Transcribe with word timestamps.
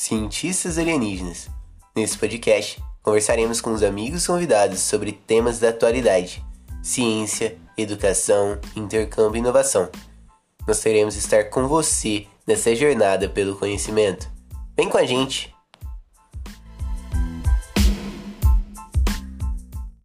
Cientistas 0.00 0.78
Alienígenas. 0.78 1.48
Nesse 1.94 2.16
podcast, 2.16 2.80
conversaremos 3.02 3.60
com 3.60 3.72
os 3.72 3.82
amigos 3.82 4.24
convidados 4.24 4.78
sobre 4.78 5.10
temas 5.10 5.58
da 5.58 5.70
atualidade, 5.70 6.40
ciência, 6.80 7.58
educação, 7.76 8.60
intercâmbio 8.76 9.38
e 9.38 9.40
inovação. 9.40 9.90
Nós 10.68 10.78
teremos 10.78 11.16
estar 11.16 11.50
com 11.50 11.66
você 11.66 12.28
nessa 12.46 12.76
jornada 12.76 13.28
pelo 13.28 13.56
conhecimento. 13.56 14.30
Vem 14.76 14.88
com 14.88 14.98
a 14.98 15.04
gente! 15.04 15.52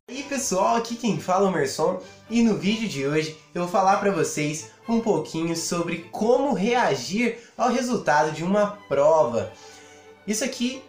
E 0.10 0.18
aí 0.18 0.24
pessoal, 0.24 0.76
aqui 0.76 0.96
quem 0.96 1.20
fala 1.20 1.46
é 1.46 1.50
o 1.52 1.54
Merson 1.54 2.02
e 2.32 2.42
no 2.42 2.58
vídeo 2.58 2.90
de 2.90 3.06
hoje 3.06 3.38
eu 3.54 3.62
vou 3.62 3.72
falar 3.72 3.98
para 3.98 4.12
vocês 4.12 4.72
um 4.90 5.00
pouquinho 5.00 5.56
sobre 5.56 6.10
como 6.12 6.56
reagir 6.56 7.38
ao 7.56 7.72
resultado 7.72 8.32
de 8.32 8.44
uma 8.44 8.72
prova. 8.90 9.54
Isso 10.26 10.46
aqui 10.46 10.82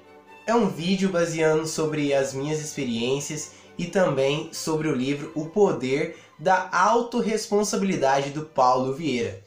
é 0.47 0.55
um 0.55 0.69
vídeo 0.69 1.09
baseando 1.09 1.67
sobre 1.67 2.15
as 2.15 2.33
minhas 2.33 2.61
experiências 2.61 3.51
e 3.77 3.87
também 3.87 4.49
sobre 4.53 4.87
o 4.87 4.95
livro 4.95 5.33
O 5.35 5.47
Poder 5.47 6.17
da 6.39 6.69
Autoresponsabilidade 6.71 8.31
do 8.31 8.43
Paulo 8.45 8.95
Vieira. 8.95 9.43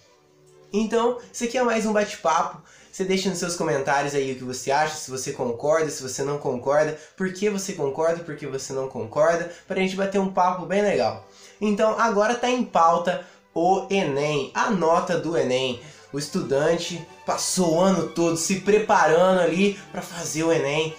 Então, 0.73 1.19
isso 1.31 1.45
aqui 1.45 1.57
é 1.57 1.63
mais 1.63 1.85
um 1.85 1.93
bate-papo. 1.93 2.61
Você 2.91 3.05
deixa 3.05 3.29
nos 3.29 3.37
seus 3.37 3.55
comentários 3.55 4.13
aí 4.13 4.33
o 4.33 4.35
que 4.35 4.43
você 4.43 4.71
acha, 4.71 4.95
se 4.95 5.09
você 5.09 5.31
concorda, 5.31 5.89
se 5.89 6.03
você 6.03 6.21
não 6.21 6.37
concorda, 6.37 6.99
por 7.15 7.31
que 7.31 7.49
você 7.49 7.71
concorda, 7.71 8.21
por 8.21 8.35
que 8.35 8.45
você 8.45 8.73
não 8.73 8.89
concorda, 8.89 9.49
para 9.65 9.77
a 9.77 9.79
gente 9.79 9.95
bater 9.95 10.19
um 10.19 10.33
papo 10.33 10.65
bem 10.65 10.81
legal. 10.81 11.25
Então, 11.61 11.97
agora 11.97 12.33
está 12.33 12.49
em 12.49 12.65
pauta 12.65 13.25
o 13.53 13.87
Enem, 13.89 14.51
a 14.53 14.69
nota 14.69 15.17
do 15.17 15.37
Enem 15.37 15.79
o 16.11 16.19
estudante 16.19 17.05
passou 17.25 17.75
o 17.75 17.79
ano 17.79 18.09
todo 18.09 18.37
se 18.37 18.61
preparando 18.61 19.41
ali 19.41 19.73
para 19.91 20.01
fazer 20.01 20.43
o 20.43 20.51
Enem. 20.51 20.95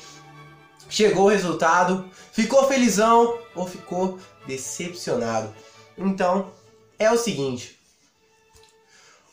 Chegou 0.89 1.27
o 1.27 1.29
resultado, 1.29 2.09
ficou 2.33 2.67
felizão 2.67 3.39
ou 3.55 3.67
ficou 3.67 4.19
decepcionado. 4.47 5.55
Então, 5.97 6.53
é 6.99 7.11
o 7.11 7.19
seguinte: 7.19 7.79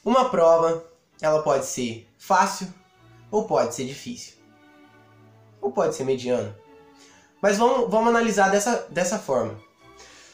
uma 0.04 0.30
prova, 0.30 0.86
ela 1.22 1.42
pode 1.42 1.66
ser 1.66 2.08
fácil 2.18 2.74
ou 3.32 3.46
pode 3.46 3.74
ser 3.76 3.86
difícil. 3.86 4.36
Ou 5.62 5.72
pode 5.72 5.96
ser 5.96 6.04
mediana. 6.04 6.56
Mas 7.42 7.58
vamos, 7.58 7.90
vamos 7.90 8.10
analisar 8.10 8.50
dessa, 8.50 8.88
dessa 8.90 9.20
forma. 9.20 9.60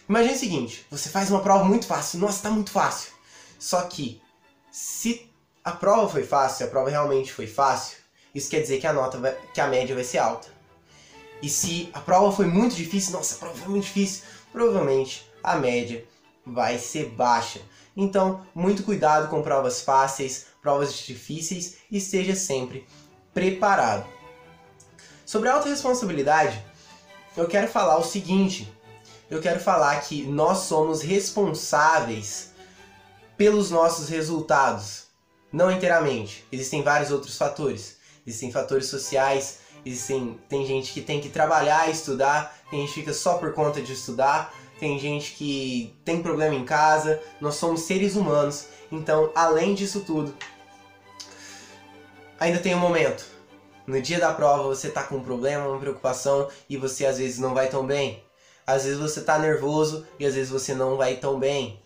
Imagine 0.07 0.35
o 0.35 0.39
seguinte: 0.39 0.85
você 0.91 1.09
faz 1.09 1.31
uma 1.31 1.41
prova 1.41 1.63
muito 1.63 1.87
fácil, 1.87 2.19
nossa, 2.19 2.37
está 2.37 2.49
muito 2.49 2.71
fácil. 2.71 3.11
Só 3.57 3.81
que, 3.83 4.21
se 4.71 5.30
a 5.63 5.71
prova 5.71 6.09
foi 6.09 6.23
fácil, 6.23 6.65
a 6.65 6.69
prova 6.69 6.89
realmente 6.89 7.31
foi 7.31 7.47
fácil, 7.47 7.97
isso 8.33 8.49
quer 8.49 8.61
dizer 8.61 8.79
que 8.79 8.87
a 8.87 8.93
nota 8.93 9.17
vai, 9.17 9.35
que 9.53 9.61
a 9.61 9.67
média 9.67 9.93
vai 9.93 10.03
ser 10.03 10.17
alta. 10.17 10.47
E 11.41 11.49
se 11.49 11.89
a 11.93 11.99
prova 11.99 12.31
foi 12.35 12.45
muito 12.45 12.75
difícil, 12.75 13.13
nossa, 13.13 13.35
a 13.35 13.37
prova 13.39 13.55
foi 13.55 13.67
muito 13.67 13.85
difícil, 13.85 14.23
provavelmente 14.51 15.29
a 15.43 15.55
média 15.55 16.05
vai 16.45 16.77
ser 16.77 17.09
baixa. 17.09 17.61
Então, 17.95 18.45
muito 18.53 18.83
cuidado 18.83 19.29
com 19.29 19.41
provas 19.41 19.81
fáceis, 19.81 20.47
provas 20.61 20.93
difíceis 20.93 21.77
e 21.89 21.97
esteja 21.97 22.35
sempre 22.35 22.87
preparado. 23.33 24.05
Sobre 25.25 25.49
a 25.49 25.53
autorresponsabilidade, 25.53 26.63
eu 27.35 27.47
quero 27.47 27.67
falar 27.67 27.97
o 27.97 28.03
seguinte: 28.03 28.71
eu 29.29 29.41
quero 29.41 29.59
falar 29.59 29.99
que 30.01 30.23
nós 30.23 30.59
somos 30.59 31.01
responsáveis 31.01 32.51
pelos 33.37 33.71
nossos 33.71 34.09
resultados. 34.09 35.10
Não 35.51 35.71
inteiramente. 35.71 36.45
Existem 36.51 36.81
vários 36.81 37.11
outros 37.11 37.37
fatores. 37.37 37.97
Existem 38.25 38.51
fatores 38.51 38.85
sociais, 38.85 39.59
existem 39.85 40.39
tem 40.47 40.65
gente 40.65 40.93
que 40.93 41.01
tem 41.01 41.19
que 41.19 41.29
trabalhar, 41.29 41.89
estudar, 41.89 42.55
tem 42.69 42.81
gente 42.81 42.93
que 42.93 42.99
fica 42.99 43.13
só 43.13 43.37
por 43.37 43.53
conta 43.53 43.81
de 43.81 43.93
estudar, 43.93 44.53
tem 44.79 44.97
gente 44.99 45.33
que 45.33 45.95
tem 46.05 46.21
problema 46.21 46.55
em 46.55 46.63
casa. 46.63 47.21
Nós 47.39 47.55
somos 47.55 47.81
seres 47.81 48.15
humanos. 48.15 48.67
Então, 48.91 49.31
além 49.33 49.73
disso 49.73 50.01
tudo, 50.01 50.33
ainda 52.39 52.59
tem 52.59 52.75
um 52.75 52.79
momento. 52.79 53.25
No 53.87 54.01
dia 54.01 54.19
da 54.19 54.33
prova 54.33 54.63
você 54.63 54.89
tá 54.89 55.03
com 55.03 55.17
um 55.17 55.23
problema, 55.23 55.67
uma 55.67 55.79
preocupação 55.79 56.47
e 56.69 56.77
você 56.77 57.05
às 57.05 57.17
vezes 57.17 57.39
não 57.39 57.53
vai 57.53 57.67
tão 57.67 57.85
bem. 57.85 58.23
Às 58.65 58.83
vezes 58.83 58.99
você 58.99 59.21
tá 59.21 59.37
nervoso 59.39 60.05
e 60.19 60.25
às 60.25 60.35
vezes 60.35 60.49
você 60.49 60.73
não 60.73 60.97
vai 60.97 61.15
tão 61.17 61.39
bem. 61.39 61.81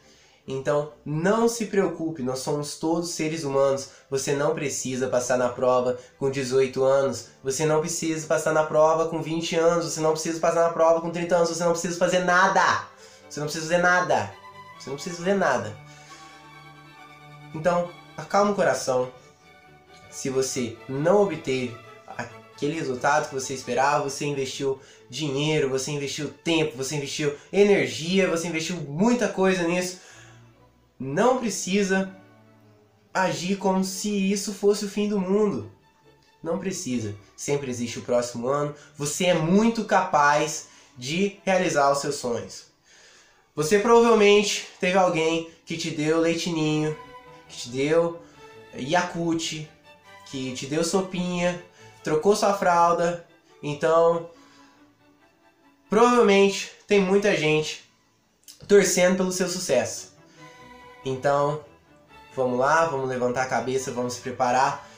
Então, 0.47 0.93
não 1.03 1.47
se 1.47 1.65
preocupe, 1.65 2.21
nós 2.21 2.39
somos 2.39 2.77
todos 2.77 3.09
seres 3.09 3.43
humanos. 3.43 3.89
Você 4.11 4.33
não 4.33 4.53
precisa 4.53 5.07
passar 5.07 5.37
na 5.37 5.49
prova 5.49 5.97
com 6.19 6.29
18 6.29 6.83
anos, 6.83 7.29
você 7.43 7.65
não 7.65 7.79
precisa 7.79 8.27
passar 8.27 8.53
na 8.53 8.63
prova 8.63 9.09
com 9.09 9.21
20 9.23 9.55
anos, 9.55 9.85
você 9.85 9.99
não 9.99 10.11
precisa 10.11 10.39
passar 10.39 10.67
na 10.67 10.69
prova 10.69 11.01
com 11.01 11.09
30 11.09 11.35
anos, 11.35 11.49
você 11.49 11.63
não 11.63 11.71
precisa 11.71 11.97
fazer 11.97 12.19
nada. 12.19 12.87
Você 13.27 13.39
não 13.39 13.47
precisa 13.47 13.65
fazer 13.65 13.81
nada. 13.81 14.31
Você 14.77 14.89
não 14.89 14.95
precisa 14.97 15.17
fazer 15.17 15.33
nada. 15.33 15.75
Então, 17.55 17.89
acalma 18.15 18.51
o 18.51 18.55
coração. 18.55 19.11
Se 20.11 20.29
você 20.29 20.77
não 20.87 21.23
obteve 21.23 21.75
aquele 22.07 22.75
resultado 22.75 23.29
que 23.29 23.33
você 23.33 23.55
esperava, 23.55 24.07
você 24.07 24.25
investiu 24.25 24.79
dinheiro, 25.09 25.69
você 25.69 25.89
investiu 25.89 26.31
tempo, 26.43 26.77
você 26.77 26.95
investiu 26.97 27.35
energia, 27.51 28.29
você 28.29 28.47
investiu 28.47 28.75
muita 28.75 29.27
coisa 29.27 29.63
nisso 29.63 30.05
não 30.99 31.39
precisa 31.39 32.15
agir 33.13 33.57
como 33.57 33.83
se 33.83 34.09
isso 34.31 34.53
fosse 34.53 34.85
o 34.85 34.89
fim 34.89 35.07
do 35.07 35.19
mundo. 35.19 35.71
Não 36.43 36.59
precisa. 36.59 37.15
Sempre 37.35 37.69
existe 37.69 37.99
o 37.99 38.03
próximo 38.03 38.47
ano. 38.47 38.75
Você 38.97 39.25
é 39.25 39.33
muito 39.33 39.85
capaz 39.85 40.67
de 40.97 41.39
realizar 41.43 41.91
os 41.91 41.99
seus 41.99 42.15
sonhos. 42.15 42.65
Você 43.55 43.79
provavelmente 43.79 44.67
teve 44.79 44.97
alguém 44.97 45.49
que 45.65 45.77
te 45.77 45.91
deu 45.91 46.19
leitinho, 46.19 46.95
que 47.47 47.57
te 47.57 47.69
deu 47.69 48.21
Yakut, 48.75 49.69
que 50.25 50.53
te 50.53 50.65
deu 50.65 50.83
sopinha, 50.83 51.63
trocou 52.03 52.35
sua 52.35 52.53
fralda. 52.53 53.25
Então, 53.63 54.29
provavelmente 55.89 56.71
tem 56.85 56.99
muita 56.99 57.35
gente 57.35 57.89
torcendo 58.67 59.17
pelo 59.17 59.31
seu 59.31 59.47
sucesso. 59.47 60.14
Então, 61.05 61.63
vamos 62.35 62.57
lá, 62.57 62.85
vamos 62.85 63.07
levantar 63.07 63.43
a 63.43 63.47
cabeça, 63.47 63.91
vamos 63.91 64.15
se 64.15 64.21
preparar 64.21 64.89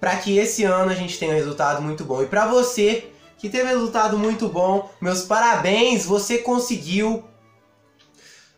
para 0.00 0.16
que 0.16 0.38
esse 0.38 0.64
ano 0.64 0.90
a 0.90 0.94
gente 0.94 1.18
tenha 1.18 1.32
um 1.32 1.36
resultado 1.36 1.82
muito 1.82 2.04
bom. 2.04 2.22
E 2.22 2.26
para 2.26 2.46
você 2.46 3.10
que 3.36 3.48
teve 3.48 3.64
um 3.64 3.68
resultado 3.68 4.16
muito 4.16 4.48
bom, 4.48 4.90
meus 5.00 5.22
parabéns, 5.22 6.06
você 6.06 6.38
conseguiu. 6.38 7.24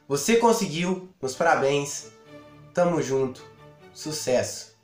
Você 0.06 0.36
conseguiu, 0.36 1.08
meus 1.20 1.34
parabéns. 1.34 2.08
Tamo 2.74 3.00
junto. 3.02 3.42
Sucesso. 3.92 4.76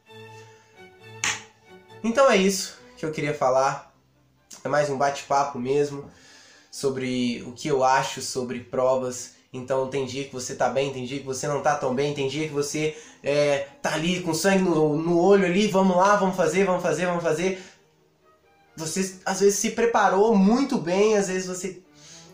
Então 2.03 2.31
é 2.31 2.37
isso 2.37 2.79
que 2.97 3.05
eu 3.05 3.13
queria 3.13 3.35
falar. 3.35 3.95
É 4.65 4.69
mais 4.69 4.91
um 4.91 4.99
bate-papo 4.99 5.59
mesmo 5.59 6.11
sobre 6.71 7.43
o 7.47 7.53
que 7.53 7.69
eu 7.69 7.85
acho 7.85 8.21
sobre 8.21 8.61
provas 8.61 9.36
então 9.57 9.89
tem 9.89 10.07
dia 10.07 10.25
que 10.25 10.33
você 10.33 10.55
tá 10.55 10.69
bem, 10.69 10.93
tem 10.93 11.05
dia 11.05 11.19
que 11.19 11.27
você 11.27 11.49
não 11.49 11.63
tá 11.63 11.75
tão 11.75 11.95
bem, 11.95 12.15
tem 12.15 12.29
dia 12.29 12.47
que 12.47 12.55
você 12.55 12.97
é, 13.23 13.67
tá 13.83 13.95
ali 13.95 14.21
com 14.21 14.35
sangue 14.35 14.63
no, 14.63 14.97
no 14.97 15.19
olho 15.19 15.45
ali, 15.45 15.67
vamos 15.67 15.97
lá, 15.97 16.17
vamos 16.17 16.37
fazer, 16.37 16.65
vamos 16.65 16.83
fazer, 16.83 17.07
vamos 17.07 17.23
fazer. 17.23 17.63
Você 18.77 19.17
às 19.25 19.41
vezes 19.41 19.59
se 19.59 19.71
preparou 19.71 20.37
muito 20.37 20.79
bem, 20.79 21.17
às 21.17 21.29
vezes 21.29 21.47
você 21.47 21.81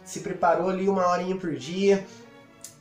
se 0.05 0.21
preparou 0.21 0.69
ali 0.69 0.88
uma 0.88 1.09
horinha 1.09 1.37
por 1.37 1.55
dia, 1.55 2.06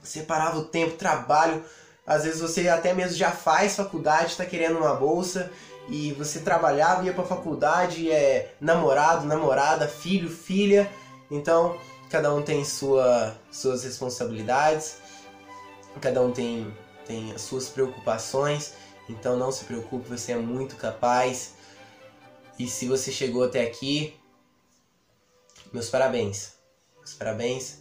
separava 0.03 0.57
o 0.57 0.65
tempo, 0.65 0.97
trabalho, 0.97 1.63
às 2.05 2.23
vezes 2.23 2.41
você 2.41 2.67
até 2.67 2.93
mesmo 2.93 3.15
já 3.15 3.31
faz 3.31 3.75
faculdade, 3.75 4.31
está 4.31 4.45
querendo 4.45 4.77
uma 4.77 4.95
bolsa 4.95 5.51
e 5.87 6.11
você 6.13 6.39
trabalhava, 6.39 7.03
ia 7.03 7.13
para 7.13 7.23
faculdade, 7.23 8.11
é 8.11 8.53
namorado, 8.59 9.25
namorada, 9.25 9.87
filho, 9.87 10.29
filha. 10.29 10.89
Então, 11.29 11.77
cada 12.11 12.33
um 12.33 12.43
tem 12.43 12.65
sua, 12.65 13.39
suas 13.49 13.85
responsabilidades, 13.85 14.97
cada 16.01 16.21
um 16.21 16.33
tem, 16.33 16.75
tem 17.05 17.31
as 17.31 17.41
suas 17.41 17.69
preocupações, 17.69 18.73
então 19.07 19.37
não 19.37 19.49
se 19.49 19.63
preocupe, 19.63 20.09
você 20.09 20.33
é 20.33 20.37
muito 20.37 20.75
capaz. 20.75 21.53
E 22.59 22.67
se 22.67 22.85
você 22.85 23.13
chegou 23.13 23.45
até 23.45 23.65
aqui, 23.65 24.13
meus 25.71 25.89
parabéns. 25.89 26.53
Meus 26.97 27.13
parabéns 27.13 27.79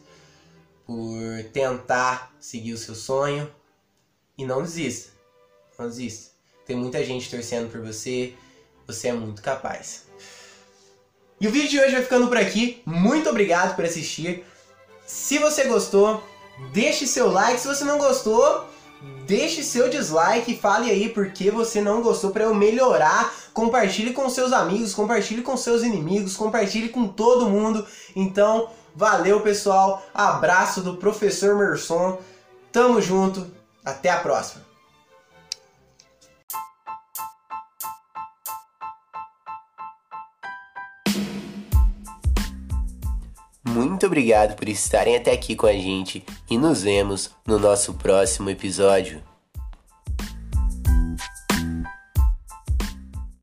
por 0.87 1.45
tentar 1.53 2.33
seguir 2.39 2.73
o 2.73 2.79
seu 2.79 2.95
sonho 2.95 3.53
e 4.39 4.47
não 4.47 4.63
desista. 4.63 5.11
Não 5.77 5.89
desista. 5.89 6.31
Tem 6.65 6.77
muita 6.77 7.05
gente 7.05 7.29
torcendo 7.29 7.71
por 7.71 7.81
você, 7.81 8.35
você 8.87 9.09
é 9.09 9.13
muito 9.13 9.43
capaz. 9.43 10.05
E 11.41 11.49
o 11.49 11.51
vídeo 11.51 11.71
de 11.71 11.81
hoje 11.81 11.93
vai 11.93 12.03
ficando 12.03 12.29
por 12.29 12.37
aqui. 12.37 12.83
Muito 12.85 13.31
obrigado 13.31 13.75
por 13.75 13.85
assistir. 13.85 14.45
Se 15.07 15.39
você 15.39 15.65
gostou, 15.65 16.23
deixe 16.73 17.07
seu 17.07 17.31
like. 17.31 17.61
Se 17.61 17.67
você 17.67 17.83
não 17.83 17.97
gostou, 17.97 18.67
deixe 19.27 19.63
seu 19.63 19.89
dislike 19.89 20.53
e 20.53 20.57
fale 20.57 20.91
aí 20.91 21.09
por 21.09 21.31
que 21.31 21.51
você 21.51 21.81
não 21.81 22.03
gostou 22.03 22.31
para 22.31 22.45
eu 22.45 22.55
melhorar 22.55 23.33
compartilhe 23.53 24.13
com 24.13 24.29
seus 24.29 24.53
amigos, 24.53 24.95
compartilhe 24.95 25.43
com 25.43 25.57
seus 25.57 25.83
inimigos, 25.83 26.37
compartilhe 26.37 26.89
com 26.89 27.07
todo 27.09 27.49
mundo. 27.49 27.87
Então, 28.15 28.71
valeu 28.95 29.41
pessoal, 29.41 30.03
abraço 30.15 30.81
do 30.81 30.97
professor 30.97 31.57
Merson, 31.57 32.19
tamo 32.73 33.01
junto, 33.01 33.51
até 33.85 34.11
a 34.11 34.21
próxima. 34.21 34.70
Muito 43.81 44.05
obrigado 44.05 44.57
por 44.57 44.69
estarem 44.69 45.17
até 45.17 45.33
aqui 45.33 45.57
com 45.57 45.67
a 45.67 45.73
gente 45.73 46.23
e 46.51 46.59
nos 46.59 46.83
vemos 46.83 47.31
no 47.47 47.59
nosso 47.59 47.95
próximo 47.95 48.51
episódio. 48.51 49.30